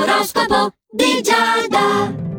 Horóscopo 0.00 0.72
de 0.92 1.22
Yarda. 1.22 2.29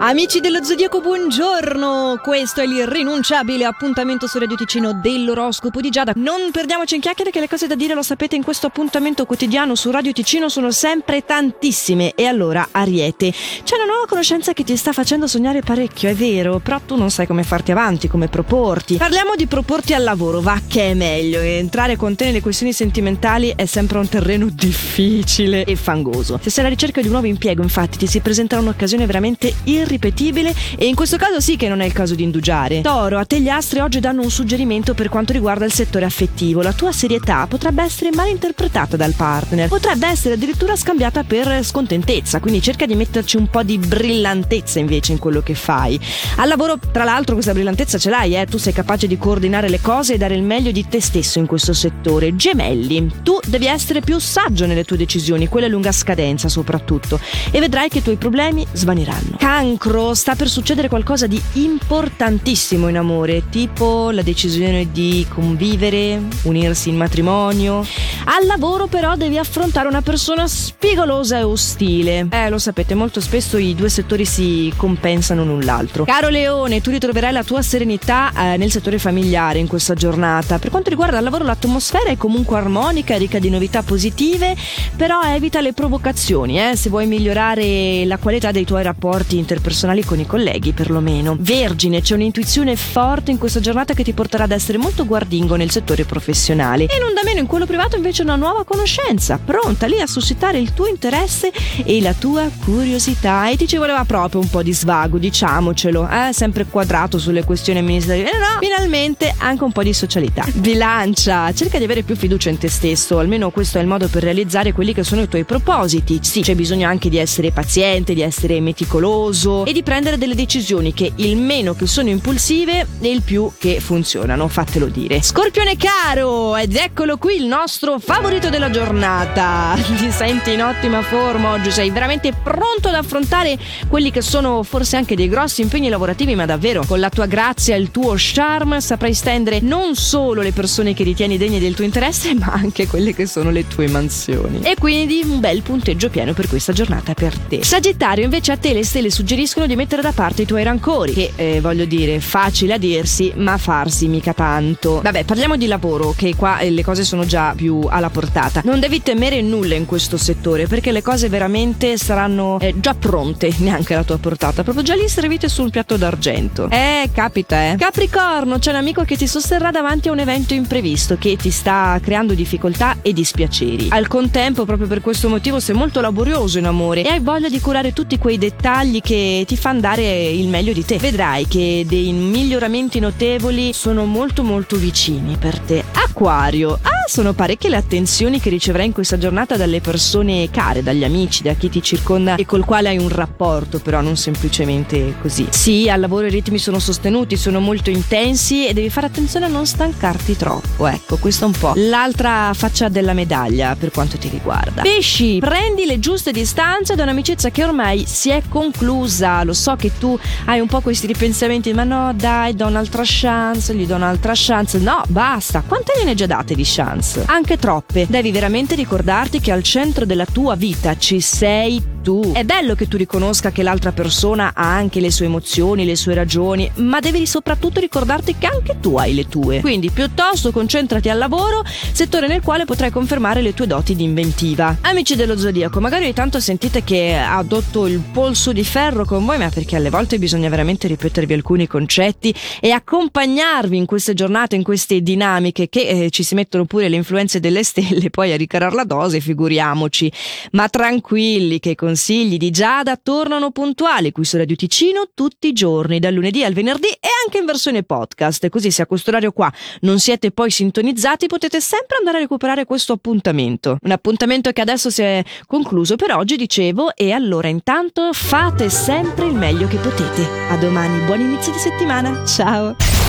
Amici 0.00 0.38
dello 0.38 0.62
Zodiaco, 0.62 1.00
buongiorno! 1.00 2.20
Questo 2.22 2.60
è 2.60 2.66
l'irrinunciabile 2.66 3.64
appuntamento 3.64 4.28
su 4.28 4.38
Radio 4.38 4.54
Ticino 4.54 4.92
dell'oroscopo 4.92 5.80
di 5.80 5.90
Giada. 5.90 6.12
Non 6.14 6.52
perdiamoci 6.52 6.94
in 6.94 7.00
chiacchiere 7.00 7.32
che 7.32 7.40
le 7.40 7.48
cose 7.48 7.66
da 7.66 7.74
dire, 7.74 7.94
lo 7.94 8.02
sapete, 8.02 8.36
in 8.36 8.44
questo 8.44 8.68
appuntamento 8.68 9.26
quotidiano 9.26 9.74
su 9.74 9.90
Radio 9.90 10.12
Ticino 10.12 10.48
sono 10.48 10.70
sempre 10.70 11.24
tantissime. 11.24 12.12
E 12.14 12.26
allora, 12.26 12.68
Ariete, 12.70 13.32
c'è 13.32 13.74
una 13.74 13.86
nuova 13.86 14.06
conoscenza 14.06 14.52
che 14.52 14.62
ti 14.62 14.76
sta 14.76 14.92
facendo 14.92 15.26
sognare 15.26 15.62
parecchio, 15.62 16.08
è 16.08 16.14
vero, 16.14 16.60
però 16.60 16.78
tu 16.78 16.94
non 16.94 17.10
sai 17.10 17.26
come 17.26 17.42
farti 17.42 17.72
avanti, 17.72 18.06
come 18.06 18.28
proporti. 18.28 18.98
Parliamo 18.98 19.34
di 19.34 19.48
proporti 19.48 19.94
al 19.94 20.04
lavoro, 20.04 20.40
va 20.40 20.60
che 20.68 20.92
è 20.92 20.94
meglio. 20.94 21.40
Entrare 21.40 21.96
con 21.96 22.14
te 22.14 22.26
nelle 22.26 22.40
questioni 22.40 22.72
sentimentali 22.72 23.52
è 23.56 23.66
sempre 23.66 23.98
un 23.98 24.08
terreno 24.08 24.46
difficile 24.48 25.64
e 25.64 25.74
fangoso. 25.74 26.38
Se 26.40 26.50
sei 26.50 26.60
alla 26.60 26.72
ricerca 26.72 27.00
di 27.00 27.08
un 27.08 27.14
nuovo 27.14 27.26
impiego, 27.26 27.62
infatti, 27.62 27.98
ti 27.98 28.06
si 28.06 28.20
presenterà 28.20 28.60
un'occasione 28.60 29.04
veramente 29.04 29.52
irripetibile 29.64 29.86
irripetibile 29.88 30.54
e 30.76 30.86
in 30.86 30.94
questo 30.94 31.16
caso 31.16 31.40
sì 31.40 31.56
che 31.56 31.68
non 31.68 31.80
è 31.80 31.86
il 31.86 31.92
caso 31.92 32.14
di 32.14 32.22
indugiare. 32.22 32.82
Toro, 32.82 33.18
a 33.18 33.24
te 33.24 33.40
gli 33.40 33.48
astri 33.48 33.80
oggi 33.80 33.98
danno 33.98 34.22
un 34.22 34.30
suggerimento 34.30 34.94
per 34.94 35.08
quanto 35.08 35.32
riguarda 35.32 35.64
il 35.64 35.72
settore 35.72 36.04
affettivo. 36.04 36.62
La 36.62 36.72
tua 36.72 36.92
serietà 36.92 37.46
potrebbe 37.48 37.82
essere 37.82 38.10
mal 38.12 38.28
interpretata 38.28 38.96
dal 38.96 39.14
partner, 39.14 39.68
potrebbe 39.68 40.06
essere 40.06 40.34
addirittura 40.34 40.76
scambiata 40.76 41.24
per 41.24 41.64
scontentezza, 41.64 42.38
quindi 42.40 42.62
cerca 42.62 42.86
di 42.86 42.94
metterci 42.94 43.36
un 43.36 43.48
po' 43.48 43.62
di 43.62 43.78
brillantezza 43.78 44.78
invece 44.78 45.12
in 45.12 45.18
quello 45.18 45.42
che 45.42 45.54
fai. 45.54 45.98
Al 46.36 46.48
lavoro, 46.48 46.78
tra 46.92 47.04
l'altro, 47.04 47.34
questa 47.34 47.52
brillantezza 47.52 47.98
ce 47.98 48.10
l'hai, 48.10 48.36
eh? 48.36 48.46
tu 48.46 48.58
sei 48.58 48.72
capace 48.72 49.06
di 49.06 49.18
coordinare 49.18 49.68
le 49.68 49.80
cose 49.80 50.14
e 50.14 50.18
dare 50.18 50.34
il 50.34 50.42
meglio 50.42 50.70
di 50.70 50.86
te 50.86 51.00
stesso 51.00 51.38
in 51.38 51.46
questo 51.46 51.72
settore. 51.72 52.36
Gemelli, 52.36 53.10
tu 53.22 53.38
devi 53.46 53.66
essere 53.66 54.00
più 54.00 54.18
saggio 54.18 54.66
nelle 54.66 54.84
tue 54.84 54.96
decisioni, 54.96 55.48
quelle 55.48 55.66
a 55.66 55.70
lunga 55.70 55.92
scadenza 55.92 56.48
soprattutto, 56.48 57.18
e 57.50 57.58
vedrai 57.60 57.88
che 57.88 57.98
i 57.98 58.02
tuoi 58.02 58.16
problemi 58.16 58.66
svaniranno. 58.72 59.36
Cancro 59.38 59.77
cancro 59.78 60.12
sta 60.12 60.34
per 60.34 60.48
succedere 60.48 60.88
qualcosa 60.88 61.28
di 61.28 61.40
importantissimo 61.52 62.88
in 62.88 62.98
amore, 62.98 63.48
tipo 63.48 64.10
la 64.10 64.22
decisione 64.22 64.90
di 64.90 65.24
convivere, 65.32 66.20
unirsi 66.42 66.88
in 66.88 66.96
matrimonio. 66.96 67.86
Al 68.24 68.44
lavoro 68.46 68.88
però 68.88 69.14
devi 69.14 69.38
affrontare 69.38 69.86
una 69.86 70.02
persona 70.02 70.48
spigolosa 70.48 71.38
e 71.38 71.42
ostile. 71.44 72.26
Eh, 72.28 72.48
lo 72.48 72.58
sapete, 72.58 72.94
molto 72.94 73.20
spesso 73.20 73.56
i 73.56 73.76
due 73.76 73.88
settori 73.88 74.24
si 74.24 74.72
compensano 74.76 75.44
l'un 75.44 75.60
l'altro. 75.60 76.04
Caro 76.04 76.28
Leone, 76.28 76.80
tu 76.80 76.90
ritroverai 76.90 77.32
la 77.32 77.44
tua 77.44 77.62
serenità 77.62 78.32
eh, 78.36 78.56
nel 78.56 78.72
settore 78.72 78.98
familiare 78.98 79.60
in 79.60 79.68
questa 79.68 79.94
giornata. 79.94 80.58
Per 80.58 80.70
quanto 80.70 80.90
riguarda 80.90 81.18
il 81.18 81.24
lavoro, 81.24 81.44
l'atmosfera 81.44 82.10
è 82.10 82.16
comunque 82.16 82.56
armonica, 82.56 83.16
ricca 83.16 83.38
di 83.38 83.48
novità 83.48 83.82
positive, 83.82 84.56
però 84.96 85.22
evita 85.22 85.60
le 85.60 85.72
provocazioni, 85.72 86.60
eh, 86.60 86.74
se 86.74 86.88
vuoi 86.90 87.06
migliorare 87.06 88.04
la 88.06 88.18
qualità 88.18 88.50
dei 88.50 88.64
tuoi 88.64 88.82
rapporti 88.82 89.38
interpersonali 89.38 89.66
personali 89.68 90.02
con 90.02 90.18
i 90.18 90.24
colleghi, 90.24 90.72
perlomeno. 90.72 91.36
Vergine, 91.38 92.00
c'è 92.00 92.14
un'intuizione 92.14 92.74
forte 92.74 93.30
in 93.30 93.36
questa 93.36 93.60
giornata 93.60 93.92
che 93.92 94.02
ti 94.02 94.14
porterà 94.14 94.44
ad 94.44 94.50
essere 94.50 94.78
molto 94.78 95.04
guardingo 95.04 95.56
nel 95.56 95.70
settore 95.70 96.04
professionale. 96.04 96.86
E 96.86 96.98
non 96.98 97.12
da 97.12 97.20
meno 97.22 97.40
in 97.40 97.46
quello 97.46 97.66
privato 97.66 97.94
invece 97.94 98.22
una 98.22 98.36
nuova 98.36 98.64
conoscenza, 98.64 99.38
pronta 99.38 99.86
lì 99.86 100.00
a 100.00 100.06
suscitare 100.06 100.58
il 100.58 100.72
tuo 100.72 100.86
interesse 100.86 101.52
e 101.84 102.00
la 102.00 102.14
tua 102.14 102.48
curiosità. 102.64 103.50
E 103.50 103.58
ti 103.58 103.68
ci 103.68 103.76
voleva 103.76 104.04
proprio 104.04 104.40
un 104.40 104.48
po' 104.48 104.62
di 104.62 104.72
svago, 104.72 105.18
diciamocelo, 105.18 106.08
eh? 106.08 106.32
sempre 106.32 106.64
quadrato 106.64 107.18
sulle 107.18 107.44
questioni 107.44 107.80
amministrative. 107.80 108.30
No, 108.38 108.60
finalmente 108.60 109.34
anche 109.36 109.64
un 109.64 109.72
po' 109.72 109.82
di 109.82 109.92
socialità. 109.92 110.46
Bilancia, 110.54 111.52
cerca 111.52 111.76
di 111.76 111.84
avere 111.84 112.04
più 112.04 112.16
fiducia 112.16 112.48
in 112.48 112.56
te 112.56 112.70
stesso, 112.70 113.18
almeno 113.18 113.50
questo 113.50 113.76
è 113.76 113.82
il 113.82 113.86
modo 113.86 114.08
per 114.08 114.22
realizzare 114.22 114.72
quelli 114.72 114.94
che 114.94 115.04
sono 115.04 115.20
i 115.20 115.28
tuoi 115.28 115.44
propositi. 115.44 116.20
Sì, 116.22 116.40
c'è 116.40 116.54
bisogno 116.54 116.88
anche 116.88 117.10
di 117.10 117.18
essere 117.18 117.50
paziente, 117.50 118.14
di 118.14 118.22
essere 118.22 118.58
meticoloso 118.60 119.57
e 119.64 119.72
di 119.72 119.82
prendere 119.82 120.18
delle 120.18 120.34
decisioni 120.34 120.92
che 120.92 121.12
il 121.16 121.36
meno 121.36 121.74
che 121.74 121.86
sono 121.86 122.08
impulsive 122.08 122.86
e 123.00 123.10
il 123.10 123.22
più 123.22 123.50
che 123.58 123.80
funzionano, 123.80 124.48
fatelo 124.48 124.86
dire. 124.86 125.22
Scorpione 125.22 125.76
caro, 125.76 126.56
ed 126.56 126.74
eccolo 126.74 127.16
qui 127.18 127.36
il 127.36 127.46
nostro 127.46 127.98
favorito 127.98 128.48
della 128.48 128.70
giornata. 128.70 129.76
Ti 129.98 130.10
senti 130.10 130.52
in 130.52 130.62
ottima 130.62 131.02
forma 131.02 131.52
oggi, 131.52 131.70
sei 131.70 131.90
veramente 131.90 132.32
pronto 132.32 132.88
ad 132.88 132.94
affrontare 132.94 133.58
quelli 133.88 134.10
che 134.10 134.22
sono 134.22 134.62
forse 134.62 134.96
anche 134.96 135.16
dei 135.16 135.28
grossi 135.28 135.62
impegni 135.62 135.88
lavorativi, 135.88 136.34
ma 136.34 136.46
davvero 136.46 136.84
con 136.86 137.00
la 137.00 137.08
tua 137.08 137.26
grazia 137.26 137.74
e 137.74 137.78
il 137.78 137.90
tuo 137.90 138.14
charme 138.16 138.80
saprai 138.80 139.14
stendere 139.14 139.60
non 139.60 139.94
solo 139.94 140.42
le 140.42 140.52
persone 140.52 140.94
che 140.94 141.04
ritieni 141.04 141.36
degne 141.36 141.58
del 141.58 141.74
tuo 141.74 141.84
interesse, 141.84 142.34
ma 142.38 142.52
anche 142.52 142.86
quelle 142.86 143.14
che 143.14 143.26
sono 143.26 143.50
le 143.50 143.66
tue 143.66 143.88
mansioni. 143.88 144.60
E 144.62 144.76
quindi 144.78 145.22
un 145.24 145.40
bel 145.40 145.62
punteggio 145.62 146.08
pieno 146.08 146.32
per 146.32 146.48
questa 146.48 146.72
giornata 146.72 147.14
per 147.14 147.36
te. 147.36 147.64
Sagittario, 147.64 148.24
invece 148.24 148.52
a 148.52 148.56
te 148.56 148.72
le 148.72 148.84
stelle 148.84 149.10
suggeriscono 149.10 149.46
suggeriscono 149.48 149.66
di 149.66 149.76
mettere 149.76 150.02
da 150.02 150.12
parte 150.12 150.42
i 150.42 150.46
tuoi 150.46 150.62
rancori, 150.62 151.12
che 151.12 151.32
eh, 151.34 151.60
voglio 151.60 151.86
dire, 151.86 152.20
facile 152.20 152.74
a 152.74 152.78
dirsi, 152.78 153.32
ma 153.36 153.56
farsi 153.56 154.06
mica 154.06 154.34
tanto. 154.34 155.00
Vabbè, 155.02 155.24
parliamo 155.24 155.56
di 155.56 155.66
lavoro, 155.66 156.12
che 156.14 156.34
qua 156.36 156.58
eh, 156.58 156.70
le 156.70 156.84
cose 156.84 157.02
sono 157.02 157.24
già 157.24 157.54
più 157.56 157.80
alla 157.88 158.10
portata. 158.10 158.60
Non 158.64 158.78
devi 158.78 159.02
temere 159.02 159.40
nulla 159.40 159.74
in 159.74 159.86
questo 159.86 160.16
settore, 160.18 160.66
perché 160.66 160.92
le 160.92 161.02
cose 161.02 161.28
veramente 161.28 161.96
saranno 161.96 162.58
eh, 162.60 162.74
già 162.78 162.94
pronte, 162.94 163.52
neanche 163.58 163.94
alla 163.94 164.04
tua 164.04 164.18
portata, 164.18 164.62
proprio 164.62 164.84
già 164.84 164.94
lì 164.94 165.08
servite 165.08 165.48
su 165.48 165.62
un 165.62 165.70
piatto 165.70 165.96
d'argento. 165.96 166.68
Eh, 166.70 167.08
capita, 167.12 167.72
eh. 167.72 167.76
Capricorno, 167.76 168.58
c'è 168.58 168.70
un 168.70 168.76
amico 168.76 169.04
che 169.04 169.16
ti 169.16 169.26
sosterrà 169.26 169.70
davanti 169.70 170.08
a 170.08 170.12
un 170.12 170.18
evento 170.18 170.52
imprevisto 170.52 171.16
che 171.16 171.36
ti 171.36 171.50
sta 171.50 171.98
creando 172.02 172.34
difficoltà 172.34 172.98
e 173.00 173.14
dispiaceri. 173.14 173.88
Al 173.90 174.08
contempo, 174.08 174.66
proprio 174.66 174.86
per 174.86 175.00
questo 175.00 175.28
motivo, 175.28 175.58
sei 175.58 175.74
molto 175.74 176.00
laborioso 176.00 176.58
in 176.58 176.66
amore 176.66 177.02
e 177.02 177.08
hai 177.08 177.20
voglia 177.20 177.48
di 177.48 177.60
curare 177.60 177.92
tutti 177.94 178.18
quei 178.18 178.36
dettagli 178.36 179.00
che 179.00 179.37
ti 179.44 179.56
fanno 179.56 179.80
dare 179.80 180.28
il 180.28 180.48
meglio 180.48 180.72
di 180.72 180.84
te. 180.84 180.98
Vedrai 180.98 181.46
che 181.46 181.84
dei 181.86 182.12
miglioramenti 182.12 183.00
notevoli 183.00 183.72
sono 183.72 184.04
molto 184.04 184.42
molto 184.42 184.76
vicini 184.76 185.36
per 185.36 185.58
te. 185.58 185.84
Acquario. 185.92 186.87
Sono 187.08 187.32
parecchie 187.32 187.70
le 187.70 187.76
attenzioni 187.76 188.38
che 188.38 188.50
riceverai 188.50 188.84
in 188.84 188.92
questa 188.92 189.16
giornata 189.16 189.56
dalle 189.56 189.80
persone 189.80 190.50
care, 190.50 190.82
dagli 190.82 191.04
amici, 191.04 191.42
da 191.42 191.54
chi 191.54 191.70
ti 191.70 191.82
circonda 191.82 192.34
e 192.34 192.44
col 192.44 192.66
quale 192.66 192.90
hai 192.90 192.98
un 192.98 193.08
rapporto, 193.08 193.78
però 193.78 194.02
non 194.02 194.18
semplicemente 194.18 195.14
così. 195.22 195.46
Sì, 195.48 195.88
al 195.88 196.00
lavoro 196.00 196.26
i 196.26 196.30
ritmi 196.30 196.58
sono 196.58 196.78
sostenuti, 196.78 197.38
sono 197.38 197.60
molto 197.60 197.88
intensi 197.88 198.66
e 198.66 198.74
devi 198.74 198.90
fare 198.90 199.06
attenzione 199.06 199.46
a 199.46 199.48
non 199.48 199.64
stancarti 199.64 200.36
troppo. 200.36 200.86
Ecco, 200.86 201.16
questo 201.16 201.44
è 201.44 201.46
un 201.46 201.54
po' 201.58 201.72
l'altra 201.76 202.52
faccia 202.52 202.90
della 202.90 203.14
medaglia 203.14 203.74
per 203.74 203.90
quanto 203.90 204.18
ti 204.18 204.28
riguarda. 204.28 204.82
Pesci, 204.82 205.38
prendi 205.38 205.86
le 205.86 206.00
giuste 206.00 206.30
distanze 206.30 206.94
da 206.94 207.04
un'amicizia 207.04 207.48
che 207.48 207.64
ormai 207.64 208.04
si 208.06 208.28
è 208.28 208.42
conclusa. 208.50 209.42
Lo 209.44 209.54
so 209.54 209.76
che 209.76 209.92
tu 209.98 210.16
hai 210.44 210.60
un 210.60 210.66
po' 210.66 210.82
questi 210.82 211.06
ripensamenti, 211.06 211.72
ma 211.72 211.84
no, 211.84 212.12
dai, 212.14 212.54
do 212.54 212.66
un'altra 212.66 213.02
chance, 213.02 213.74
gli 213.74 213.86
do 213.86 213.94
un'altra 213.94 214.34
chance. 214.34 214.76
No, 214.76 215.02
basta. 215.08 215.62
Quante 215.66 215.94
gliene 215.96 216.14
già 216.14 216.26
date 216.26 216.54
di 216.54 216.64
chance? 216.66 216.96
Chance, 216.98 217.24
anche 217.26 217.56
troppe. 217.56 218.06
Devi 218.08 218.32
veramente 218.32 218.74
ricordarti 218.74 219.40
che 219.40 219.52
al 219.52 219.62
centro 219.62 220.04
della 220.04 220.26
tua 220.26 220.54
vita 220.54 220.96
ci 220.96 221.20
sei 221.20 221.96
tu. 222.08 222.32
È 222.32 222.42
bello 222.42 222.74
che 222.74 222.88
tu 222.88 222.96
riconosca 222.96 223.50
che 223.50 223.62
l'altra 223.62 223.92
persona 223.92 224.52
ha 224.54 224.74
anche 224.74 224.98
le 224.98 225.10
sue 225.10 225.26
emozioni, 225.26 225.84
le 225.84 225.94
sue 225.94 226.14
ragioni, 226.14 226.70
ma 226.76 227.00
devi 227.00 227.26
soprattutto 227.26 227.80
ricordarti 227.80 228.36
che 228.38 228.46
anche 228.46 228.78
tu 228.80 228.96
hai 228.96 229.12
le 229.12 229.28
tue. 229.28 229.60
Quindi 229.60 229.90
piuttosto 229.90 230.50
concentrati 230.50 231.10
al 231.10 231.18
lavoro, 231.18 231.62
settore 231.92 232.26
nel 232.26 232.40
quale 232.40 232.64
potrai 232.64 232.90
confermare 232.90 233.42
le 233.42 233.52
tue 233.52 233.66
doti 233.66 233.94
di 233.94 234.04
inventiva. 234.04 234.78
Amici 234.80 235.16
dello 235.16 235.36
zodiaco, 235.36 235.80
magari 235.80 236.04
ogni 236.04 236.14
tanto 236.14 236.40
sentite 236.40 236.82
che 236.82 237.14
adotto 237.14 237.86
il 237.86 237.98
polso 237.98 238.52
di 238.52 238.64
ferro 238.64 239.04
con 239.04 239.22
voi, 239.26 239.36
ma 239.36 239.50
perché 239.50 239.76
alle 239.76 239.90
volte 239.90 240.18
bisogna 240.18 240.48
veramente 240.48 240.88
ripetervi 240.88 241.34
alcuni 241.34 241.66
concetti 241.66 242.34
e 242.58 242.70
accompagnarvi 242.70 243.76
in 243.76 243.84
queste 243.84 244.14
giornate, 244.14 244.56
in 244.56 244.62
queste 244.62 245.02
dinamiche 245.02 245.68
che 245.68 245.80
eh, 245.80 246.10
ci 246.10 246.22
si 246.22 246.34
mettono 246.34 246.64
pure 246.64 246.88
le 246.88 246.96
influenze 246.96 247.38
delle 247.38 247.64
stelle, 247.64 248.08
poi 248.10 248.32
a 248.32 248.36
ricarare 248.38 248.74
la 248.74 248.84
dose, 248.84 249.20
figuriamoci. 249.20 250.10
Ma 250.52 250.70
tranquilli 250.70 251.60
che 251.60 251.70
i 251.70 251.74
consigli 251.98 252.36
di 252.36 252.50
Giada 252.50 252.96
tornano 252.96 253.50
puntuali 253.50 254.12
qui 254.12 254.24
su 254.24 254.36
Radio 254.36 254.54
Ticino 254.54 255.08
tutti 255.14 255.48
i 255.48 255.52
giorni, 255.52 255.98
dal 255.98 256.14
lunedì 256.14 256.44
al 256.44 256.52
venerdì 256.52 256.86
e 256.86 257.08
anche 257.24 257.38
in 257.38 257.44
versione 257.44 257.82
podcast. 257.82 258.48
Così 258.50 258.70
se 258.70 258.82
a 258.82 258.86
questo 258.86 259.10
orario 259.10 259.32
qua 259.32 259.52
non 259.80 259.98
siete 259.98 260.30
poi 260.30 260.48
sintonizzati 260.48 261.26
potete 261.26 261.60
sempre 261.60 261.96
andare 261.96 262.18
a 262.18 262.20
recuperare 262.20 262.66
questo 262.66 262.92
appuntamento. 262.92 263.78
Un 263.82 263.90
appuntamento 263.90 264.52
che 264.52 264.60
adesso 264.60 264.90
si 264.90 265.02
è 265.02 265.24
concluso 265.46 265.96
per 265.96 266.12
oggi, 266.12 266.36
dicevo, 266.36 266.94
e 266.94 267.10
allora 267.10 267.48
intanto 267.48 268.12
fate 268.12 268.70
sempre 268.70 269.26
il 269.26 269.34
meglio 269.34 269.66
che 269.66 269.78
potete. 269.78 270.24
A 270.50 270.56
domani, 270.56 271.04
buon 271.04 271.18
inizio 271.18 271.50
di 271.50 271.58
settimana. 271.58 272.24
Ciao! 272.24 272.98